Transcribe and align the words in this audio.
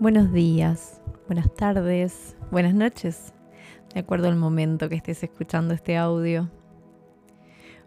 Buenos 0.00 0.32
días, 0.32 1.02
buenas 1.26 1.54
tardes, 1.54 2.34
buenas 2.50 2.72
noches, 2.72 3.34
de 3.92 4.00
acuerdo 4.00 4.28
al 4.28 4.36
momento 4.36 4.88
que 4.88 4.94
estés 4.94 5.22
escuchando 5.22 5.74
este 5.74 5.98
audio. 5.98 6.48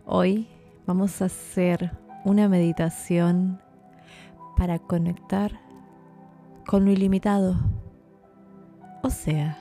Hoy 0.05 0.47
vamos 0.85 1.23
a 1.23 1.25
hacer 1.25 1.97
una 2.23 2.47
meditación 2.47 3.59
para 4.55 4.77
conectar 4.77 5.59
con 6.67 6.85
lo 6.85 6.91
ilimitado, 6.91 7.55
o 9.01 9.09
sea, 9.09 9.57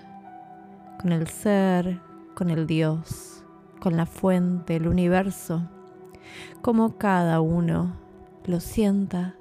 con 1.01 1.11
el 1.11 1.29
ser, 1.29 2.03
con 2.35 2.51
el 2.51 2.67
Dios, 2.67 3.47
con 3.81 3.97
la 3.97 4.05
fuente, 4.05 4.77
el 4.77 4.89
universo, 4.89 5.71
como 6.61 6.99
cada 6.99 7.41
uno 7.41 7.97
lo 8.45 8.61
sienta 8.61 9.37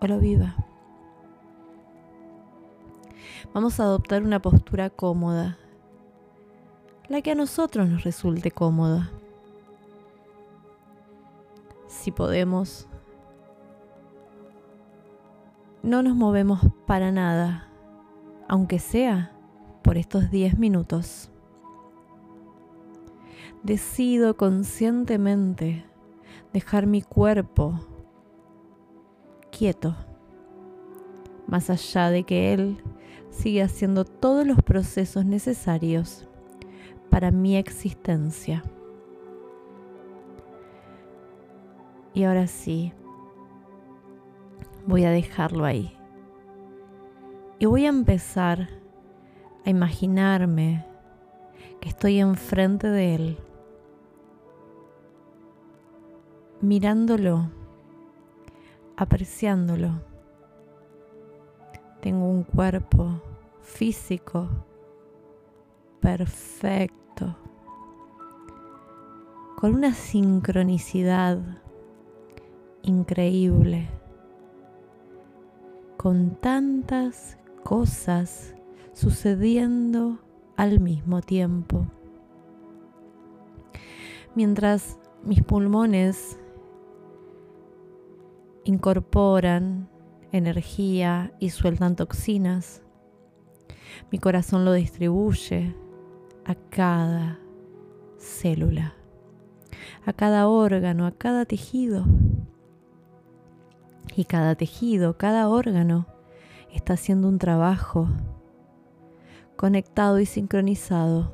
o 0.00 0.06
lo 0.06 0.20
viva. 0.20 0.54
Vamos 3.52 3.78
a 3.78 3.84
adoptar 3.84 4.22
una 4.22 4.40
postura 4.40 4.90
cómoda, 4.90 5.58
la 7.08 7.22
que 7.22 7.32
a 7.32 7.34
nosotros 7.34 7.88
nos 7.88 8.04
resulte 8.04 8.50
cómoda. 8.50 9.10
Si 11.86 12.10
podemos, 12.10 12.88
no 15.82 16.02
nos 16.02 16.16
movemos 16.16 16.60
para 16.86 17.12
nada, 17.12 17.68
aunque 18.48 18.78
sea 18.78 19.32
por 19.82 19.98
estos 19.98 20.30
10 20.30 20.58
minutos. 20.58 21.30
Decido 23.62 24.36
conscientemente 24.36 25.84
dejar 26.52 26.86
mi 26.86 27.02
cuerpo 27.02 27.80
quieto, 29.50 29.94
más 31.46 31.70
allá 31.70 32.10
de 32.10 32.24
que 32.24 32.52
él 32.52 32.82
sigue 33.34 33.62
haciendo 33.62 34.04
todos 34.04 34.46
los 34.46 34.62
procesos 34.62 35.24
necesarios 35.24 36.26
para 37.10 37.30
mi 37.30 37.56
existencia. 37.56 38.62
Y 42.14 42.24
ahora 42.24 42.46
sí, 42.46 42.92
voy 44.86 45.04
a 45.04 45.10
dejarlo 45.10 45.64
ahí. 45.64 45.96
Y 47.58 47.66
voy 47.66 47.86
a 47.86 47.88
empezar 47.88 48.68
a 49.64 49.70
imaginarme 49.70 50.86
que 51.80 51.88
estoy 51.88 52.20
enfrente 52.20 52.88
de 52.88 53.14
él, 53.14 53.38
mirándolo, 56.60 57.50
apreciándolo. 58.96 60.00
Tengo 62.00 62.28
un 62.28 62.42
cuerpo 62.42 63.22
físico 63.64 64.48
perfecto, 66.00 67.34
con 69.56 69.74
una 69.74 69.94
sincronicidad 69.94 71.38
increíble, 72.82 73.88
con 75.96 76.36
tantas 76.36 77.38
cosas 77.62 78.54
sucediendo 78.92 80.18
al 80.56 80.78
mismo 80.78 81.22
tiempo. 81.22 81.86
Mientras 84.34 84.98
mis 85.22 85.42
pulmones 85.42 86.38
incorporan 88.64 89.88
energía 90.32 91.32
y 91.38 91.48
sueltan 91.48 91.96
toxinas, 91.96 92.83
mi 94.10 94.18
corazón 94.18 94.64
lo 94.64 94.72
distribuye 94.72 95.74
a 96.44 96.54
cada 96.54 97.38
célula, 98.18 98.94
a 100.04 100.12
cada 100.12 100.48
órgano, 100.48 101.06
a 101.06 101.12
cada 101.12 101.44
tejido. 101.44 102.04
Y 104.16 104.24
cada 104.26 104.54
tejido, 104.54 105.16
cada 105.16 105.48
órgano 105.48 106.06
está 106.72 106.94
haciendo 106.94 107.28
un 107.28 107.38
trabajo 107.38 108.08
conectado 109.56 110.20
y 110.20 110.26
sincronizado 110.26 111.32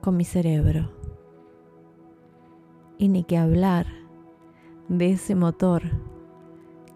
con 0.00 0.16
mi 0.16 0.24
cerebro. 0.24 0.90
Y 2.98 3.08
ni 3.08 3.24
que 3.24 3.38
hablar 3.38 3.86
de 4.88 5.12
ese 5.12 5.34
motor 5.34 5.82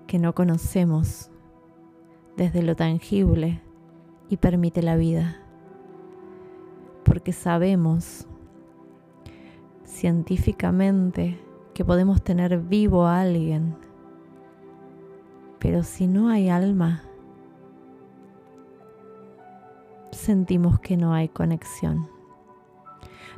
que 0.06 0.18
no 0.18 0.34
conocemos 0.34 1.30
desde 2.36 2.62
lo 2.62 2.76
tangible 2.76 3.63
y 4.28 4.36
permite 4.36 4.82
la 4.82 4.96
vida. 4.96 5.36
Porque 7.04 7.32
sabemos 7.32 8.26
científicamente 9.84 11.40
que 11.74 11.84
podemos 11.84 12.22
tener 12.22 12.58
vivo 12.58 13.06
a 13.06 13.20
alguien, 13.20 13.76
pero 15.58 15.82
si 15.82 16.06
no 16.06 16.28
hay 16.28 16.48
alma, 16.48 17.02
sentimos 20.10 20.80
que 20.80 20.96
no 20.96 21.12
hay 21.12 21.28
conexión. 21.28 22.08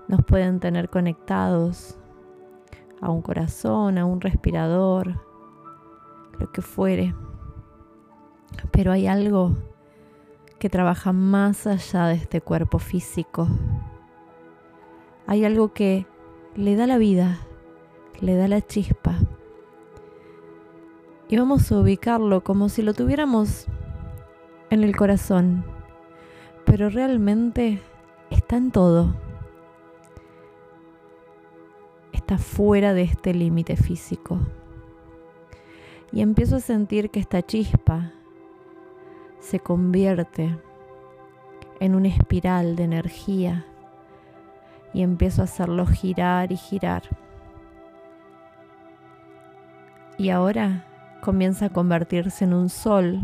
Nos 0.08 0.24
pueden 0.24 0.60
tener 0.60 0.88
conectados 0.88 1.98
a 3.00 3.10
un 3.10 3.22
corazón, 3.22 3.98
a 3.98 4.04
un 4.04 4.20
respirador, 4.20 5.20
lo 6.38 6.52
que 6.52 6.62
fuere, 6.62 7.14
pero 8.70 8.92
hay 8.92 9.06
algo 9.06 9.56
que 10.58 10.70
trabaja 10.70 11.12
más 11.12 11.66
allá 11.66 12.06
de 12.06 12.14
este 12.14 12.40
cuerpo 12.40 12.78
físico. 12.78 13.48
Hay 15.26 15.44
algo 15.44 15.72
que 15.72 16.06
le 16.54 16.76
da 16.76 16.86
la 16.86 16.98
vida, 16.98 17.38
le 18.20 18.36
da 18.36 18.48
la 18.48 18.60
chispa. 18.62 19.16
Y 21.28 21.36
vamos 21.36 21.70
a 21.70 21.78
ubicarlo 21.78 22.42
como 22.44 22.68
si 22.68 22.82
lo 22.82 22.94
tuviéramos 22.94 23.66
en 24.70 24.84
el 24.84 24.96
corazón, 24.96 25.64
pero 26.64 26.88
realmente 26.88 27.82
está 28.30 28.56
en 28.56 28.70
todo. 28.70 29.14
Está 32.12 32.38
fuera 32.38 32.94
de 32.94 33.02
este 33.02 33.34
límite 33.34 33.76
físico. 33.76 34.38
Y 36.12 36.22
empiezo 36.22 36.56
a 36.56 36.60
sentir 36.60 37.10
que 37.10 37.20
esta 37.20 37.42
chispa 37.42 38.12
se 39.46 39.60
convierte 39.60 40.58
en 41.78 41.94
una 41.94 42.08
espiral 42.08 42.74
de 42.74 42.82
energía 42.82 43.64
y 44.92 45.02
empiezo 45.02 45.40
a 45.40 45.44
hacerlo 45.44 45.86
girar 45.86 46.50
y 46.50 46.56
girar. 46.56 47.04
Y 50.18 50.30
ahora 50.30 50.84
comienza 51.20 51.66
a 51.66 51.68
convertirse 51.68 52.44
en 52.44 52.54
un 52.54 52.68
sol 52.68 53.20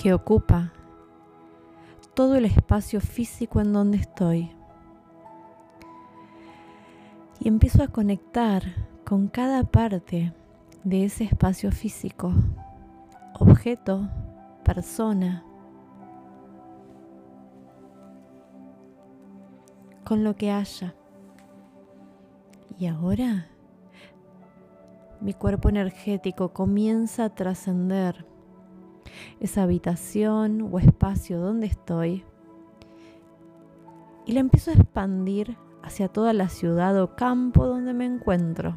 que 0.00 0.14
ocupa 0.14 0.72
todo 2.14 2.36
el 2.36 2.46
espacio 2.46 3.02
físico 3.02 3.60
en 3.60 3.74
donde 3.74 3.98
estoy. 3.98 4.50
Y 7.38 7.48
empiezo 7.48 7.82
a 7.82 7.88
conectar 7.88 8.62
con 9.04 9.28
cada 9.28 9.62
parte 9.64 10.32
de 10.84 11.04
ese 11.04 11.24
espacio 11.24 11.70
físico 11.70 12.32
objeto, 13.38 14.08
persona, 14.64 15.44
con 20.04 20.24
lo 20.24 20.36
que 20.36 20.50
haya. 20.50 20.94
Y 22.78 22.86
ahora 22.86 23.46
mi 25.20 25.32
cuerpo 25.34 25.68
energético 25.68 26.52
comienza 26.52 27.24
a 27.24 27.34
trascender 27.34 28.26
esa 29.40 29.62
habitación 29.62 30.68
o 30.72 30.78
espacio 30.78 31.40
donde 31.40 31.66
estoy 31.66 32.24
y 34.26 34.32
la 34.32 34.40
empiezo 34.40 34.70
a 34.70 34.74
expandir 34.74 35.56
hacia 35.82 36.08
toda 36.08 36.32
la 36.32 36.48
ciudad 36.48 37.00
o 37.00 37.14
campo 37.14 37.66
donde 37.66 37.94
me 37.94 38.04
encuentro. 38.04 38.76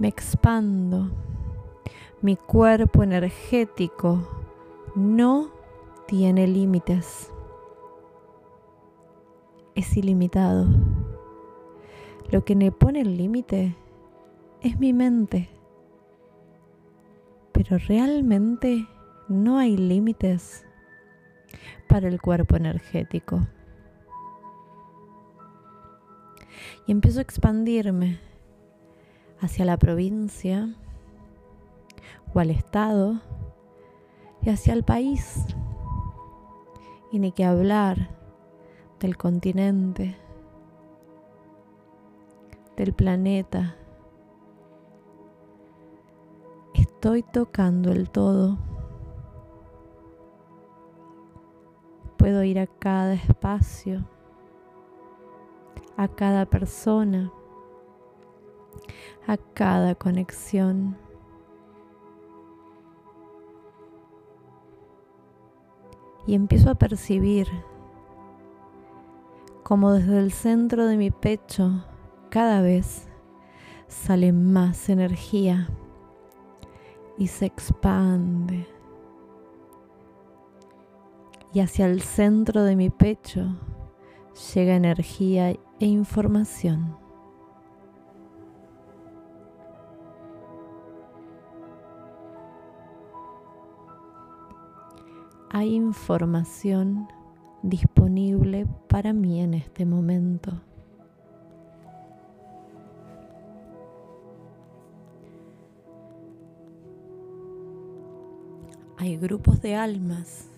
Me 0.00 0.08
expando. 0.08 1.10
Mi 2.22 2.36
cuerpo 2.36 3.02
energético 3.02 4.26
no 4.96 5.50
tiene 6.06 6.46
límites. 6.48 7.30
Es 9.74 9.96
ilimitado. 9.96 10.66
Lo 12.30 12.44
que 12.44 12.56
me 12.56 12.72
pone 12.72 13.02
el 13.02 13.16
límite 13.16 13.76
es 14.62 14.78
mi 14.80 14.94
mente. 14.94 15.50
Pero 17.52 17.76
realmente 17.76 18.86
no 19.28 19.58
hay 19.58 19.76
límites 19.76 20.64
para 21.88 22.08
el 22.08 22.20
cuerpo 22.22 22.56
energético. 22.56 23.46
Y 26.86 26.92
empiezo 26.92 27.18
a 27.18 27.22
expandirme 27.22 28.29
hacia 29.40 29.64
la 29.64 29.76
provincia 29.76 30.74
o 32.34 32.40
al 32.40 32.50
estado 32.50 33.20
y 34.42 34.50
hacia 34.50 34.72
el 34.72 34.84
país. 34.84 35.44
Y 37.12 37.18
ni 37.18 37.32
que 37.32 37.44
hablar 37.44 38.10
del 39.00 39.16
continente, 39.16 40.16
del 42.76 42.92
planeta. 42.92 43.76
Estoy 46.74 47.22
tocando 47.22 47.90
el 47.90 48.10
todo. 48.10 48.58
Puedo 52.16 52.44
ir 52.44 52.58
a 52.58 52.66
cada 52.66 53.14
espacio, 53.14 54.04
a 55.96 56.08
cada 56.08 56.44
persona, 56.44 57.32
a 59.30 59.36
cada 59.36 59.94
conexión. 59.94 60.96
Y 66.26 66.34
empiezo 66.34 66.70
a 66.70 66.74
percibir 66.74 67.46
como 69.62 69.92
desde 69.92 70.18
el 70.18 70.32
centro 70.32 70.86
de 70.86 70.96
mi 70.96 71.12
pecho 71.12 71.84
cada 72.28 72.60
vez 72.60 73.08
sale 73.86 74.32
más 74.32 74.88
energía 74.88 75.68
y 77.16 77.28
se 77.28 77.46
expande 77.46 78.66
y 81.52 81.60
hacia 81.60 81.86
el 81.86 82.00
centro 82.00 82.64
de 82.64 82.74
mi 82.74 82.90
pecho 82.90 83.46
llega 84.54 84.74
energía 84.74 85.50
e 85.50 85.86
información. 85.86 86.99
Hay 95.50 95.74
información 95.74 97.08
disponible 97.62 98.66
para 98.88 99.12
mí 99.12 99.40
en 99.40 99.54
este 99.54 99.84
momento. 99.84 100.52
Hay 108.96 109.16
grupos 109.16 109.60
de 109.60 109.74
almas 109.74 110.50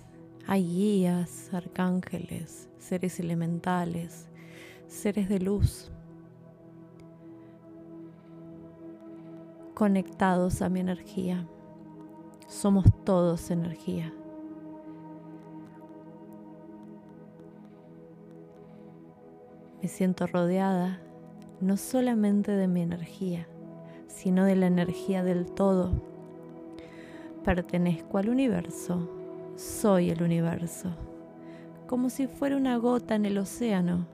hay 0.46 0.64
guías, 0.64 1.52
arcángeles, 1.54 2.68
seres 2.78 3.20
elementales, 3.20 4.26
seres 4.88 5.28
de 5.28 5.38
luz, 5.38 5.90
conectados 9.74 10.60
a 10.62 10.68
mi 10.68 10.80
energía. 10.80 11.46
Somos 12.48 12.86
todos 13.04 13.50
energía. 13.50 14.12
Me 19.82 19.88
siento 19.88 20.28
rodeada 20.28 21.00
no 21.60 21.76
solamente 21.76 22.52
de 22.52 22.68
mi 22.68 22.82
energía, 22.82 23.48
sino 24.06 24.44
de 24.44 24.54
la 24.54 24.68
energía 24.68 25.24
del 25.24 25.46
todo. 25.46 25.90
Pertenezco 27.44 28.18
al 28.18 28.28
universo 28.28 29.08
soy 29.56 30.10
el 30.10 30.22
universo, 30.22 30.90
como 31.86 32.10
si 32.10 32.26
fuera 32.26 32.56
una 32.56 32.76
gota 32.76 33.16
en 33.16 33.26
el 33.26 33.38
océano. 33.38 34.06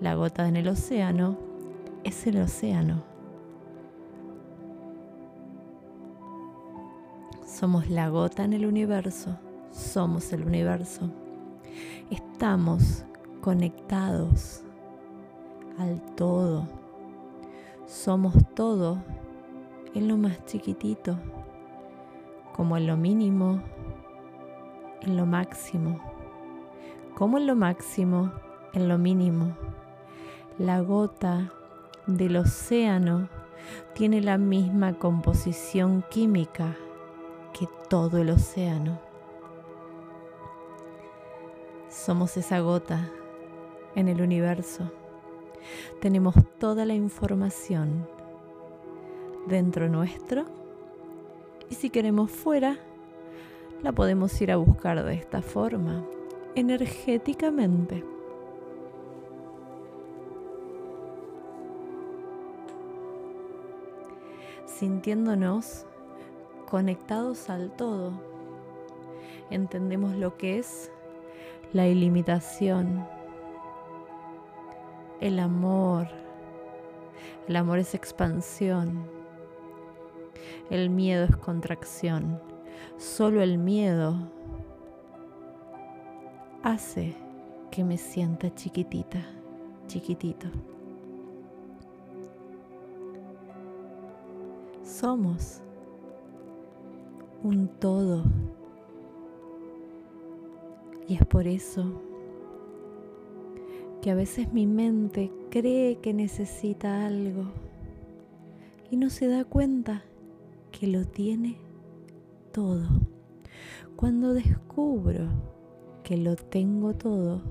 La 0.00 0.14
gota 0.14 0.48
en 0.48 0.56
el 0.56 0.68
océano 0.68 1.38
es 2.04 2.26
el 2.26 2.38
océano. 2.40 3.04
Somos 7.46 7.88
la 7.88 8.08
gota 8.08 8.44
en 8.44 8.54
el 8.54 8.66
universo, 8.66 9.38
somos 9.70 10.32
el 10.32 10.44
universo. 10.44 11.10
Estamos 12.10 13.04
conectados 13.40 14.64
al 15.78 16.00
todo. 16.16 16.66
Somos 17.86 18.34
todo 18.54 18.98
en 19.94 20.08
lo 20.08 20.16
más 20.16 20.44
chiquitito, 20.46 21.16
como 22.54 22.76
en 22.76 22.86
lo 22.86 22.96
mínimo, 22.96 23.60
en 25.02 25.16
lo 25.16 25.26
máximo. 25.26 26.00
Como 27.16 27.38
en 27.38 27.46
lo 27.46 27.56
máximo, 27.56 28.30
en 28.72 28.88
lo 28.88 28.98
mínimo. 28.98 29.56
La 30.58 30.80
gota 30.80 31.50
del 32.06 32.36
océano 32.36 33.28
tiene 33.94 34.20
la 34.20 34.38
misma 34.38 34.94
composición 34.94 36.04
química 36.10 36.76
que 37.52 37.68
todo 37.88 38.18
el 38.18 38.30
océano. 38.30 38.98
Somos 41.88 42.36
esa 42.36 42.60
gota 42.60 43.10
en 43.94 44.08
el 44.08 44.22
universo. 44.22 44.90
Tenemos 46.00 46.34
toda 46.58 46.84
la 46.84 46.94
información 46.94 48.06
dentro 49.46 49.88
nuestro 49.88 50.44
y 51.68 51.74
si 51.74 51.90
queremos 51.90 52.30
fuera, 52.30 52.78
la 53.82 53.92
podemos 53.92 54.40
ir 54.42 54.50
a 54.50 54.56
buscar 54.56 55.02
de 55.04 55.14
esta 55.14 55.40
forma, 55.40 56.04
energéticamente. 56.54 58.04
Sintiéndonos 64.66 65.86
conectados 66.68 67.50
al 67.50 67.70
todo, 67.70 68.12
entendemos 69.50 70.16
lo 70.16 70.36
que 70.36 70.58
es 70.58 70.90
la 71.72 71.86
ilimitación, 71.86 73.06
el 75.20 75.38
amor. 75.38 76.08
El 77.48 77.56
amor 77.56 77.78
es 77.78 77.94
expansión, 77.94 79.04
el 80.70 80.88
miedo 80.88 81.24
es 81.24 81.36
contracción 81.36 82.38
Solo 83.00 83.40
el 83.40 83.56
miedo 83.56 84.14
hace 86.62 87.14
que 87.70 87.82
me 87.82 87.96
sienta 87.96 88.54
chiquitita, 88.54 89.24
chiquitito. 89.86 90.48
Somos 94.84 95.62
un 97.42 97.68
todo. 97.68 98.24
Y 101.08 101.14
es 101.14 101.24
por 101.24 101.46
eso 101.46 102.02
que 104.00 104.10
a 104.10 104.14
veces 104.14 104.52
mi 104.52 104.66
mente 104.66 105.30
cree 105.50 105.96
que 105.98 106.14
necesita 106.14 107.06
algo 107.06 107.44
y 108.90 108.96
no 108.96 109.10
se 109.10 109.28
da 109.28 109.44
cuenta 109.44 110.02
que 110.72 110.86
lo 110.86 111.04
tiene 111.04 111.58
todo. 112.52 112.88
Cuando 113.96 114.32
descubro 114.32 115.28
que 116.02 116.16
lo 116.16 116.34
tengo 116.36 116.94
todo, 116.94 117.42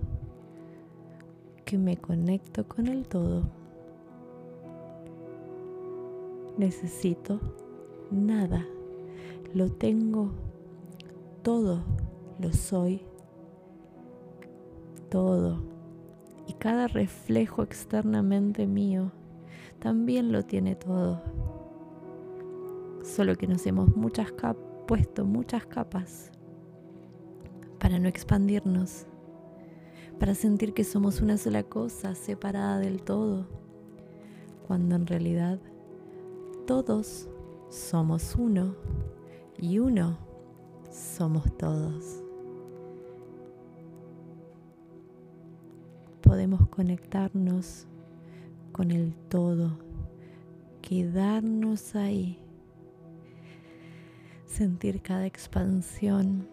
que 1.65 1.77
me 1.77 1.97
conecto 1.97 2.67
con 2.67 2.87
el 2.87 3.07
todo, 3.07 3.43
necesito 6.57 7.39
nada. 8.09 8.65
Lo 9.53 9.69
tengo 9.69 10.31
todo, 11.43 11.83
lo 12.39 12.51
soy 12.53 13.01
todo. 15.09 15.78
Y 16.49 16.53
cada 16.53 16.87
reflejo 16.87 17.61
externamente 17.61 18.65
mío 18.65 19.11
también 19.77 20.31
lo 20.31 20.43
tiene 20.43 20.75
todo. 20.75 21.21
Solo 23.03 23.35
que 23.35 23.45
nos 23.45 23.67
hemos 23.67 23.95
muchas 23.95 24.33
puesto 24.87 25.25
muchas 25.25 25.67
capas 25.67 26.31
para 27.77 27.99
no 27.99 28.07
expandirnos, 28.07 29.05
para 30.19 30.33
sentir 30.33 30.73
que 30.73 30.83
somos 30.83 31.21
una 31.21 31.37
sola 31.37 31.61
cosa 31.61 32.15
separada 32.15 32.79
del 32.79 33.03
todo, 33.03 33.45
cuando 34.67 34.95
en 34.95 35.05
realidad 35.05 35.59
todos 36.65 37.29
somos 37.69 38.35
uno 38.35 38.75
y 39.55 39.77
uno 39.77 40.17
somos 40.89 41.55
todos. 41.59 42.23
Podemos 46.21 46.67
conectarnos 46.69 47.87
con 48.71 48.91
el 48.91 49.13
todo, 49.29 49.79
quedarnos 50.81 51.95
ahí 51.95 52.39
sentir 54.49 55.01
cada 55.01 55.25
expansión. 55.25 56.47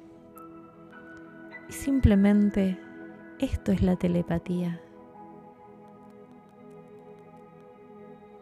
Y 1.68 1.72
simplemente 1.72 2.78
esto 3.40 3.72
es 3.72 3.82
la 3.82 3.96
telepatía. 3.96 4.80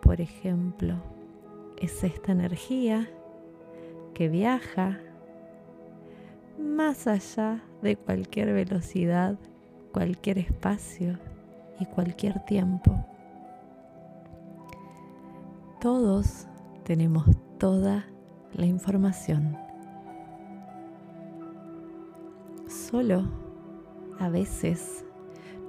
Por 0.02 0.20
ejemplo, 0.20 0.96
es 1.78 2.04
esta 2.04 2.32
energía 2.32 3.08
que 4.12 4.28
viaja 4.28 5.00
más 6.58 7.06
allá 7.06 7.62
de 7.80 7.96
cualquier 7.96 8.52
velocidad, 8.52 9.38
cualquier 9.94 10.38
espacio 10.38 11.16
y 11.78 11.86
cualquier 11.86 12.40
tiempo. 12.40 12.92
Todos 15.80 16.48
tenemos 16.82 17.24
toda 17.58 18.04
la 18.54 18.66
información. 18.66 19.56
Solo 22.66 23.22
a 24.18 24.28
veces 24.28 25.04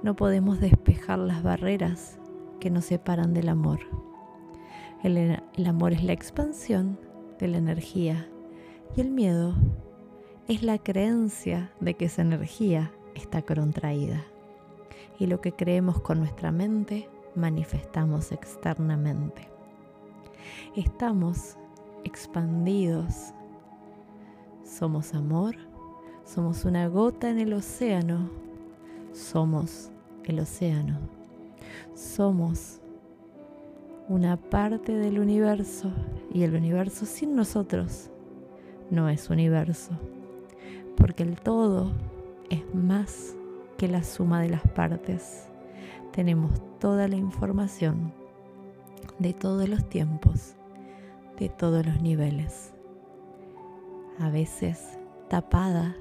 no 0.02 0.16
podemos 0.16 0.60
despejar 0.60 1.20
las 1.20 1.44
barreras 1.44 2.18
que 2.58 2.68
nos 2.68 2.86
separan 2.86 3.32
del 3.32 3.48
amor. 3.48 3.78
El, 5.04 5.40
amor 5.66 5.92
es 5.92 6.02
la 6.02 6.12
expansión 6.14 6.98
de 7.38 7.46
la 7.46 7.58
energía 7.58 8.28
y 8.96 9.02
el 9.02 9.10
miedo 9.10 9.54
es 10.48 10.64
la 10.64 10.78
creencia 10.78 11.70
de 11.78 11.94
que 11.94 12.06
esa 12.06 12.22
energía 12.22 12.90
está 13.16 13.42
contraída. 13.42 14.24
Y 15.18 15.26
lo 15.26 15.40
que 15.40 15.52
creemos 15.52 16.00
con 16.00 16.18
nuestra 16.18 16.52
mente 16.52 17.08
manifestamos 17.34 18.32
externamente. 18.32 19.48
Estamos 20.74 21.56
expandidos. 22.04 23.32
Somos 24.64 25.14
amor, 25.14 25.56
somos 26.24 26.64
una 26.64 26.88
gota 26.88 27.30
en 27.30 27.38
el 27.38 27.52
océano, 27.52 28.30
somos 29.12 29.90
el 30.24 30.40
océano, 30.40 30.98
somos 31.94 32.80
una 34.08 34.36
parte 34.36 34.92
del 34.92 35.18
universo 35.18 35.90
y 36.32 36.42
el 36.42 36.54
universo 36.54 37.06
sin 37.06 37.36
nosotros 37.36 38.10
no 38.90 39.08
es 39.08 39.30
universo, 39.30 39.92
porque 40.96 41.22
el 41.22 41.40
todo 41.40 41.92
es 42.50 42.74
más 42.74 43.36
que 43.76 43.88
la 43.88 44.02
suma 44.02 44.40
de 44.40 44.50
las 44.50 44.62
partes. 44.62 45.48
Tenemos 46.12 46.50
toda 46.78 47.08
la 47.08 47.16
información 47.16 48.12
de 49.18 49.32
todos 49.34 49.68
los 49.68 49.88
tiempos 49.88 50.56
de 51.38 51.48
todos 51.50 51.84
los 51.84 52.00
niveles, 52.00 52.72
a 54.18 54.30
veces 54.30 54.98
tapada 55.28 55.94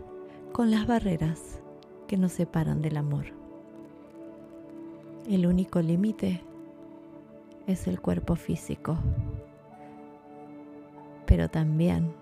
con 0.53 0.71
las 0.71 0.87
barreras 0.87 1.59
que 2.07 2.17
nos 2.17 2.31
separan 2.31 2.81
del 2.81 2.97
amor. 2.97 3.25
El 5.27 5.45
único 5.45 5.81
límite 5.81 6.41
es 7.67 7.87
el 7.87 7.99
cuerpo 7.99 8.35
físico, 8.35 8.97
pero 11.25 11.49
también 11.49 12.13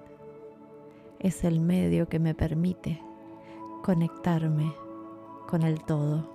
es 1.20 1.44
el 1.44 1.60
medio 1.60 2.08
que 2.10 2.18
me 2.20 2.34
permite 2.34 3.00
conectarme 3.84 4.74
con 5.46 5.62
el 5.64 5.84
todo 5.84 6.26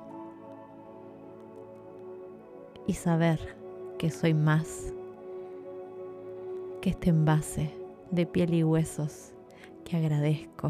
y 2.87 2.93
saber 2.93 3.57
que 3.97 4.11
soy 4.11 4.35
más 4.35 4.93
que 6.83 6.91
este 6.91 7.09
envase 7.09 7.75
de 8.11 8.27
piel 8.27 8.53
y 8.53 8.63
huesos 8.65 9.33
que 9.83 9.97
agradezco 9.97 10.69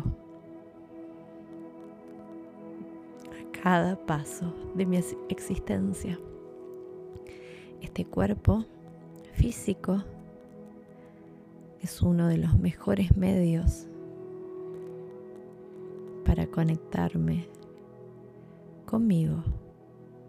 a 3.27 3.61
cada 3.61 3.97
paso 4.07 4.55
de 4.77 4.87
mi 4.87 5.01
existencia. 5.29 6.17
Este 7.83 8.05
cuerpo 8.05 8.65
físico 9.33 10.05
es 11.81 12.03
uno 12.03 12.29
de 12.29 12.39
los 12.39 12.57
mejores 12.57 13.17
medios 13.17 13.89
conectarme 16.59 17.47
conmigo 18.85 19.45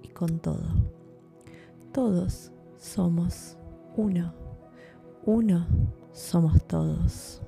y 0.03 0.09
con 0.09 0.37
todo. 0.37 0.61
Todos 1.91 2.51
somos 2.77 3.57
uno 3.97 4.31
uno 5.25 5.65
somos 6.13 6.63
todos. 6.67 7.41